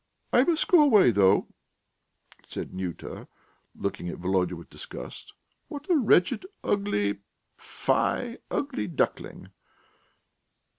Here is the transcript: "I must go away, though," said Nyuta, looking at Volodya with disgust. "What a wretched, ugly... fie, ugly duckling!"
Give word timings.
"I 0.33 0.43
must 0.45 0.67
go 0.67 0.81
away, 0.81 1.11
though," 1.11 1.45
said 2.47 2.73
Nyuta, 2.73 3.27
looking 3.75 4.09
at 4.09 4.17
Volodya 4.17 4.55
with 4.55 4.71
disgust. 4.71 5.33
"What 5.67 5.87
a 5.91 5.95
wretched, 5.95 6.43
ugly... 6.63 7.19
fie, 7.55 8.39
ugly 8.49 8.87
duckling!" 8.87 9.49